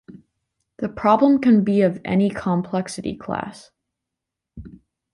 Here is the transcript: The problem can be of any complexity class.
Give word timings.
The 0.77 0.89
problem 0.89 1.37
can 1.41 1.63
be 1.63 1.81
of 1.83 2.01
any 2.03 2.31
complexity 2.31 3.15
class. 3.15 3.69